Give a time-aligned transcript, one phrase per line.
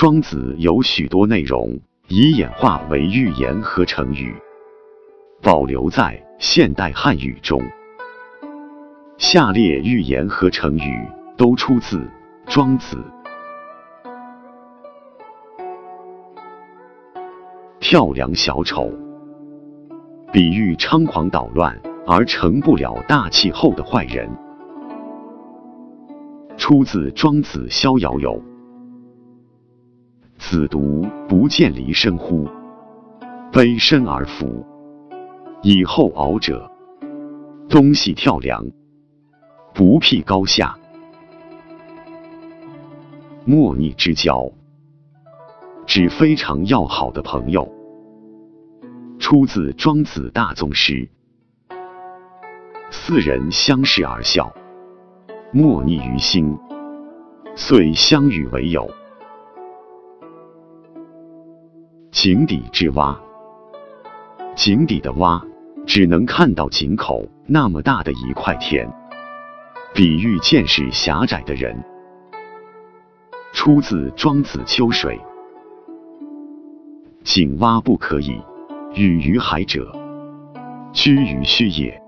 [0.00, 4.34] 庄子有许多内容已演化为寓言和成语，
[5.42, 7.60] 保留在现代汉语中。
[9.18, 12.02] 下列寓言和成语都出自
[12.46, 12.96] 庄子。
[17.78, 18.90] 跳梁小丑，
[20.32, 24.26] 比喻猖狂捣乱而成不了大气候的坏人。
[26.56, 28.42] 出自庄子·逍遥游。
[30.50, 32.48] 子独不见离身乎？
[33.52, 34.66] 卑身而伏，
[35.62, 36.68] 以后敖者，
[37.68, 38.66] 东西跳梁，
[39.72, 40.76] 不辟高下。
[43.44, 44.50] 莫逆之交，
[45.86, 47.72] 指非常要好的朋友。
[49.20, 51.08] 出自庄子大宗师。
[52.90, 54.52] 四人相视而笑，
[55.52, 56.58] 莫逆于心，
[57.54, 58.90] 遂相与为友。
[62.12, 63.16] 井底之蛙，
[64.56, 65.42] 井底的蛙
[65.86, 68.90] 只能看到井口那么大的一块田，
[69.94, 71.82] 比喻见识狭窄的人。
[73.52, 75.18] 出自庄子秋水。
[77.22, 78.42] 井蛙不可以
[78.92, 79.96] 语于海者，
[80.92, 82.02] 居于虚也。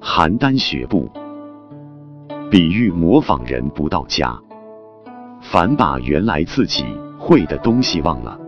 [0.00, 1.10] 邯郸学步，
[2.50, 4.40] 比喻模仿人不到家，
[5.42, 6.84] 反把原来自己。
[7.26, 8.38] 会的东西忘了，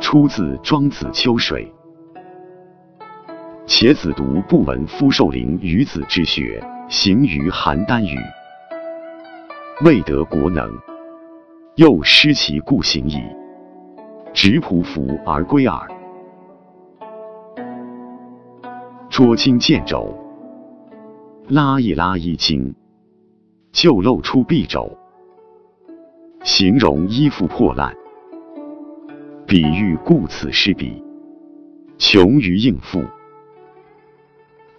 [0.00, 1.66] 出自《庄子·秋水》。
[3.66, 8.16] 且子独不闻夫寿陵与子之学，行于邯郸语，
[9.84, 10.72] 未得国能，
[11.74, 13.20] 又失其故行矣，
[14.32, 15.90] 执仆服而归耳。
[19.10, 20.16] 捉襟见肘，
[21.48, 22.72] 拉一拉衣襟，
[23.72, 24.96] 就露出臂肘。
[26.58, 27.96] 形容衣服破烂，
[29.46, 31.00] 比喻顾此失彼，
[31.98, 33.00] 穷于应付。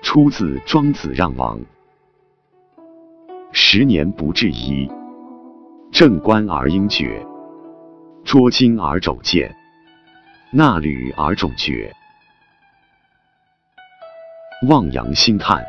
[0.01, 1.57] 出自《庄子·让王》。
[3.53, 4.91] 十年不至衣，
[5.89, 7.25] 正冠而应绝，
[8.25, 9.55] 捉襟而肘见，
[10.51, 11.95] 纳履而踵绝。
[14.67, 15.63] 望洋兴叹，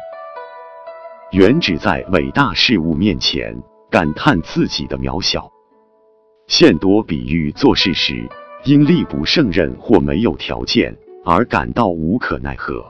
[1.30, 3.56] 原指在伟大事物面前
[3.88, 5.48] 感叹自己的渺小。
[6.50, 8.28] 现多比喻做事时，
[8.64, 10.92] 因力不胜任或没有条件
[11.24, 12.84] 而感到无可奈何。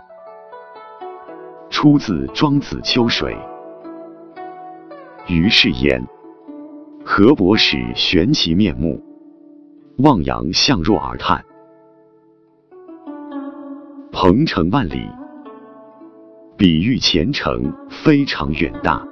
[1.68, 3.36] 出自《庄子·秋水》。
[5.30, 6.02] 于是焉，
[7.04, 8.98] 何伯使悬其面目，
[9.98, 11.44] 望洋向若而叹。
[14.10, 15.06] 鹏程万里，
[16.56, 19.06] 比喻前程非常远大。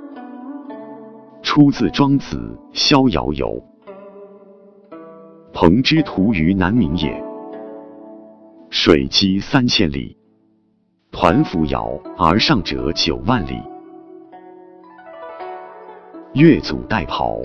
[1.43, 2.39] 出自《庄子·
[2.73, 3.47] 逍遥游》。
[5.53, 7.23] 鹏之徙于南冥也，
[8.71, 10.17] 水击三千里，
[11.11, 13.61] 抟扶摇而上者九万里。
[16.35, 17.43] 越俎代庖，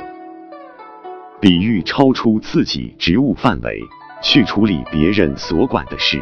[1.40, 3.80] 比喻超出自己职务范围
[4.22, 6.22] 去处理别人所管的事。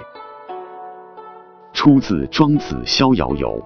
[1.74, 3.62] 出自《庄子·逍遥游》。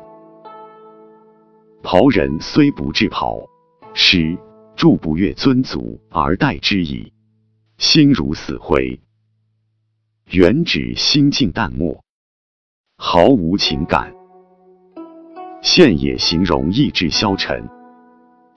[1.84, 3.46] 庖人虽不至庖，
[3.94, 4.36] 师
[4.76, 7.12] 助不越尊祖而待之矣。
[7.78, 9.02] 心如死灰，
[10.32, 12.02] 原指心境淡漠，
[12.98, 14.14] 毫无情感。
[15.62, 17.68] 现也形容意志消沉，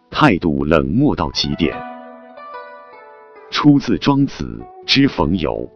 [0.09, 1.77] 态度冷漠到极点。
[3.51, 5.69] 出自庄子之冯游。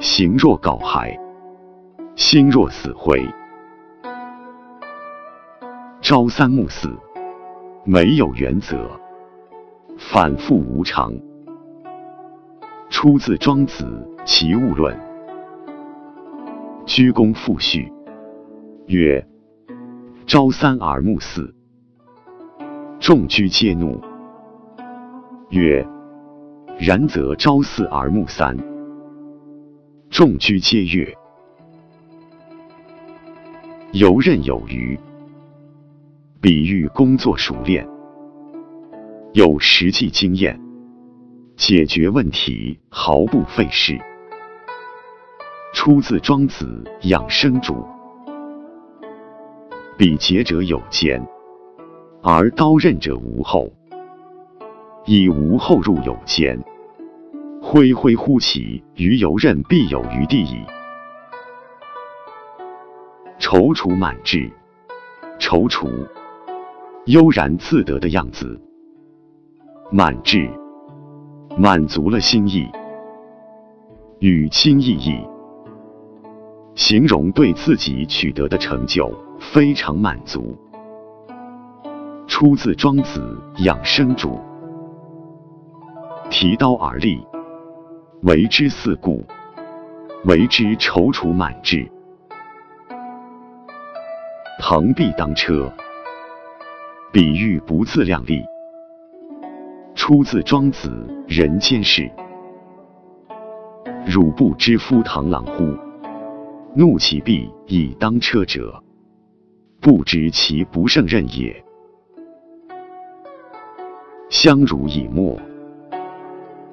[0.00, 1.18] 形若槁骸，
[2.14, 3.26] 心若死灰。
[6.02, 6.94] 朝三暮四，
[7.86, 9.00] 没有原则，
[9.96, 11.10] 反复无常。
[12.94, 13.84] 出自《庄子·
[14.24, 14.96] 齐物论》。
[16.86, 17.92] 居公复序，
[18.86, 19.26] 曰：
[20.28, 21.52] 朝三而暮四。
[23.00, 24.00] 众居皆怒，
[25.50, 25.84] 曰：
[26.78, 28.56] 然则朝四而暮三。
[30.08, 31.12] 众居皆悦，
[33.90, 34.96] 游刃有余，
[36.40, 37.84] 比喻工作熟练，
[39.32, 40.56] 有实际经验。
[41.56, 43.98] 解决问题毫不费事。
[45.72, 47.74] 出自《庄子·养生主》。
[49.96, 51.24] 比劫者有间，
[52.22, 53.72] 而刀刃者无后。
[55.06, 56.58] 以无后入有间，
[57.62, 60.58] 恢恢乎其于游刃必有余地矣。
[63.38, 64.50] 踌躇满志，
[65.38, 65.88] 踌躇
[67.06, 68.58] 悠然自得的样子，
[69.92, 70.50] 满志，
[71.56, 72.68] 满足了心意，
[74.18, 75.24] 与亲意义，
[76.74, 79.08] 形容对自己取得的成就
[79.38, 80.58] 非常满足。
[82.26, 84.30] 出自《庄子·养生主》，
[86.28, 87.24] 提刀而立，
[88.22, 89.24] 为之四顾，
[90.24, 91.88] 为之踌躇满志。
[94.60, 95.72] 螳臂当车，
[97.12, 98.42] 比喻不自量力。
[100.06, 100.90] 出自《庄子·
[101.34, 102.02] 人间世》。
[104.06, 105.74] 汝不知夫螳螂乎？
[106.76, 108.84] 怒其臂以当车者，
[109.80, 111.64] 不知其不胜任也。
[114.28, 115.40] 相濡以沫，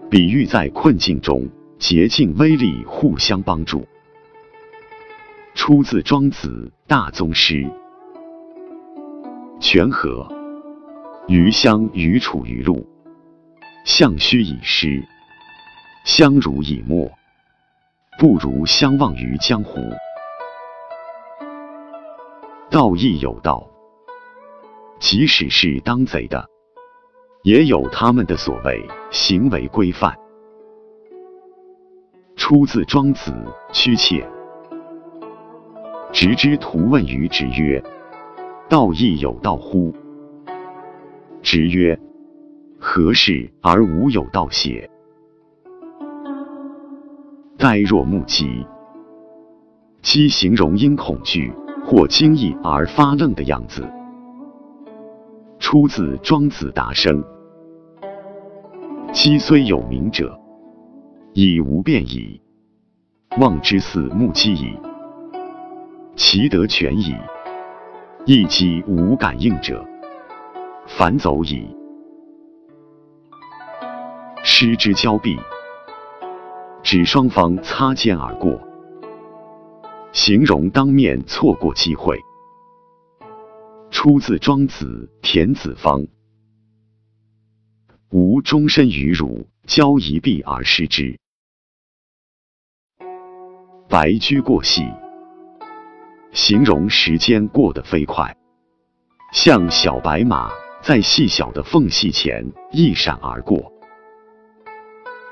[0.10, 1.48] 比喻在困境中
[1.80, 3.88] 竭尽威力，互相帮助。
[5.56, 7.63] 出自《庄子·大宗师》。
[9.62, 10.27] 泉河，
[11.30, 12.86] 鱼香与处于陆，
[13.83, 15.04] 相须以失，
[16.06, 17.12] 相濡以沫，
[18.19, 19.81] 不如相忘于江湖。
[22.69, 23.68] 道义有道，
[25.00, 26.48] 即使是当贼的，
[27.44, 30.16] 也有他们的所谓行为规范。
[32.36, 33.31] 出自《庄子·
[33.74, 34.18] 屈切》。
[36.12, 37.84] 直之徒问于直曰
[38.69, 39.94] ：“道义有道乎？”
[41.42, 42.00] 直曰
[42.83, 44.89] ：“何事而无有道邪？”
[47.60, 48.66] 呆若木鸡，
[50.01, 51.54] 鸡形容因恐惧
[51.86, 53.88] 或惊异而发愣的样子。
[55.60, 57.24] 出自《庄子·达生》。
[59.13, 60.36] 鸡虽有名者，
[61.34, 62.42] 已无变矣。
[63.39, 64.75] 望之似木鸡矣。
[66.16, 67.16] 其得全矣，
[68.25, 69.86] 一鸡无感应者，
[70.88, 71.68] 反走矣。
[74.63, 75.40] 失之交臂，
[76.84, 78.62] 指双方擦肩而过，
[80.12, 82.16] 形容当面错过机会。
[83.90, 86.02] 出自《庄子·田子方》。
[88.12, 91.18] 吾终身与汝交一臂而失之。
[93.90, 94.84] 白驹过隙。
[96.34, 98.38] 形容时间过得飞快，
[99.34, 100.52] 像小白马
[100.84, 103.81] 在细小的缝隙前一闪而过。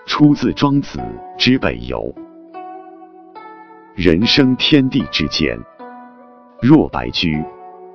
[0.09, 1.00] 出自《庄子
[1.38, 2.01] 之北游》。
[3.94, 5.56] 人生天地之间，
[6.59, 7.41] 若白驹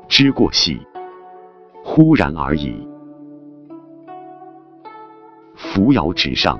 [0.07, 0.81] 之过隙，
[1.83, 2.89] 忽然而已。
[5.57, 6.57] 扶摇直上，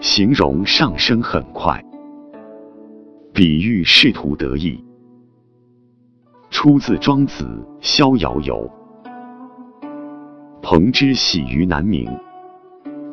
[0.00, 1.80] 形容上升很快，
[3.32, 4.84] 比喻仕途得意。
[6.50, 7.44] 出自《庄子·
[7.80, 8.68] 逍遥游》。
[10.60, 12.10] 鹏之喜于南冥，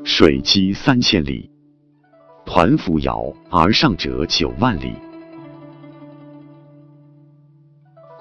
[0.08, 1.50] 水击三千里，
[2.46, 4.94] 抟扶摇而上者九万里。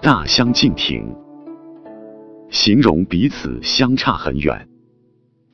[0.01, 1.15] 大相径庭，
[2.49, 4.67] 形容彼此相差很远，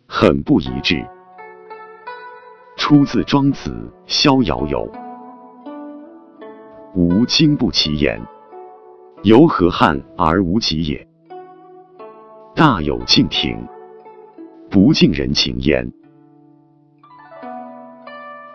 [0.06, 1.04] 很不一致。
[2.76, 3.70] 出自《庄子·
[4.06, 4.88] 逍遥游》。
[6.94, 8.22] 吾经不起言。
[9.24, 11.08] 由何汉而无己也？
[12.54, 13.66] 大有敬亭，
[14.70, 15.92] 不近人情焉。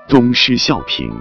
[0.07, 1.11] 东施效颦，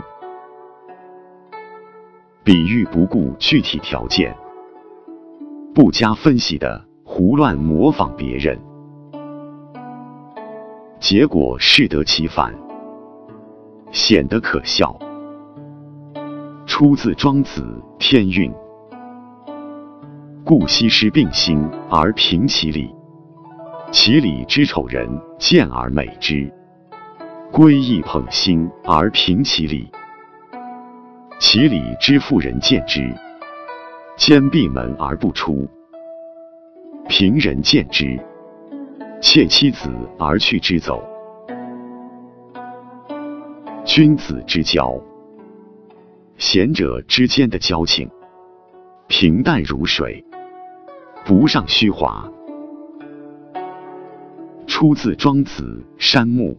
[2.43, 4.37] 比喻不顾具体条件，
[5.75, 8.61] 不加分析的胡乱模仿别人，
[11.00, 12.55] 结果适得其反，
[13.91, 14.95] 显得可笑。
[16.67, 17.62] 出自《庄子·
[17.99, 18.53] 天运》。
[20.45, 22.95] 故西施并心而平其理，
[23.91, 26.53] 其理之丑人见而美之；
[27.54, 29.88] 归意捧心而平其理，
[31.38, 33.14] 其理之妇人见之，
[34.16, 35.64] 兼闭门而不出；
[37.08, 38.18] 平人见之，
[39.20, 41.00] 窃妻子而去之走。
[43.84, 45.00] 君子之交，
[46.37, 48.11] 贤者之间的交情，
[49.06, 50.25] 平淡如水。
[51.25, 52.28] 不上虚华。
[54.66, 56.50] 出自《庄子·山木》。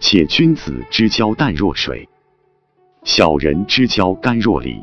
[0.00, 2.08] 且君子之交淡若水，
[3.02, 4.82] 小人之交甘若醴。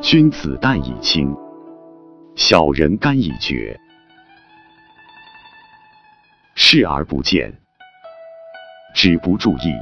[0.00, 1.34] 君子淡以清，
[2.34, 3.78] 小人甘以绝。
[6.54, 7.52] 视而不见，
[8.94, 9.72] 只不注意，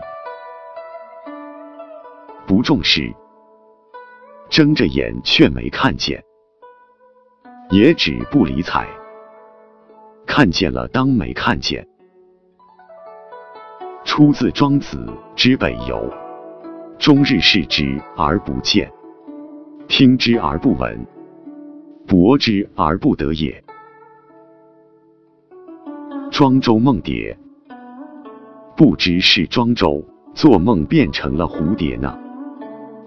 [2.47, 3.15] 不重视，
[4.51, 6.23] 睁着眼却没看见。
[7.71, 8.87] 也只不理睬，
[10.27, 11.87] 看见了当没看见。
[14.17, 14.97] 出自庄子
[15.35, 16.09] 之北游，
[17.01, 18.89] 终日视之而不见，
[19.89, 21.05] 听之而不闻，
[22.07, 23.65] 博之而不得也。
[26.31, 27.37] 庄周梦蝶，
[28.77, 30.01] 不知是庄周
[30.33, 32.17] 做梦变成了蝴蝶呢，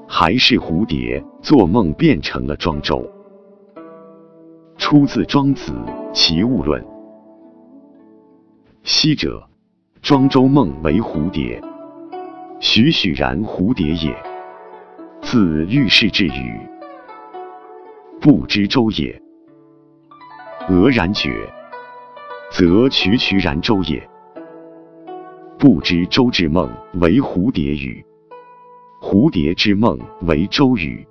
[0.10, 3.10] 还是蝴蝶做梦变成了庄周？
[4.76, 5.72] 出自庄子
[6.12, 6.84] 《齐物论》。
[8.84, 9.47] 昔者。
[10.08, 11.62] 庄周梦为蝴蝶，
[12.62, 14.16] 栩栩然蝴蝶也。
[15.22, 16.62] 自遇事至语，
[18.22, 19.22] 不知周也。
[20.70, 21.54] 俄然觉，
[22.54, 24.10] 则渠渠然周也。
[25.60, 26.72] 不知周之梦
[27.02, 28.06] 为蝴蝶语，
[29.02, 31.06] 蝴蝶之梦为周语。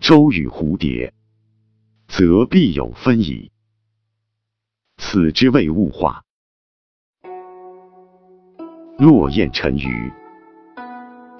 [0.00, 1.12] 周与蝴蝶，
[2.08, 3.50] 则必有分矣。
[4.96, 6.22] 此之谓物化。
[9.02, 10.12] 落雁沉鱼，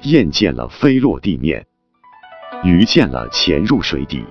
[0.01, 1.65] 雁见了飞落地面，
[2.65, 4.25] 鱼见了潜入水底。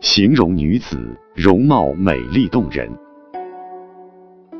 [0.00, 2.88] 形容女子容貌美丽动人，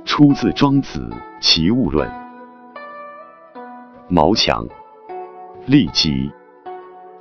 [0.04, 0.98] 出自《庄子·
[1.40, 2.10] 齐物论》。
[4.08, 4.66] 毛强，
[5.66, 6.28] 利基，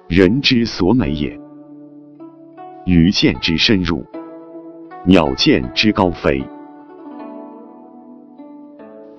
[0.07, 1.39] 人之所美也。
[2.87, 4.03] 鱼见之深入，
[5.05, 6.43] 鸟见之高飞。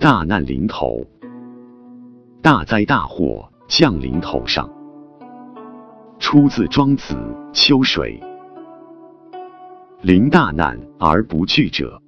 [0.03, 1.07] 大难临头，
[2.43, 4.69] 大灾大祸降临头上。
[6.19, 7.15] 出自《庄子·
[7.53, 8.21] 秋水》。
[10.01, 12.03] 临大难而不惧者，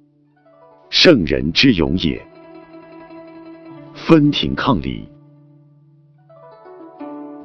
[0.89, 2.21] 圣人之勇也。
[3.93, 5.07] 分庭抗礼。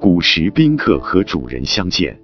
[0.00, 2.20] 古时宾客和主人相见，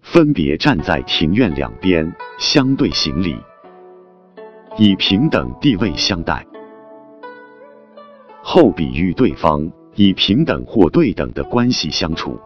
[0.00, 3.36] 分别站在庭院两边，相对行礼。
[4.78, 6.46] 以平等地位相待，
[8.42, 12.38] 后比喻对方以平等或对等的关系相处，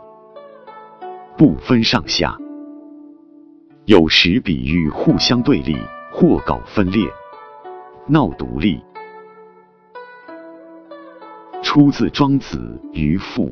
[1.37, 2.37] 不分上下。
[3.85, 5.77] 有时比喻互相对立
[6.11, 7.07] 或搞分裂、
[8.09, 8.81] 闹独立。
[11.63, 13.51] 出自《庄子·渔父》：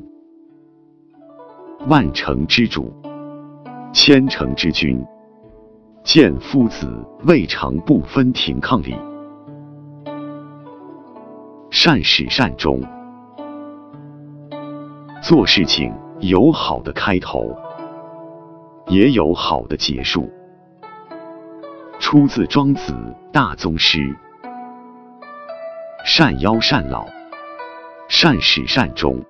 [1.87, 2.93] 万乘之主，
[3.93, 5.05] 千乘之君。
[6.05, 6.89] 见夫子
[7.27, 8.93] 未尝不分庭抗礼，
[11.71, 12.83] 善始善终。
[15.23, 17.57] 做事情有好的开头，
[18.89, 20.29] 也有好的结束。
[22.01, 22.93] 出自《庄子·
[23.31, 23.99] 大宗师》。
[26.05, 27.07] 善夭善老，
[28.09, 29.25] 善始善终。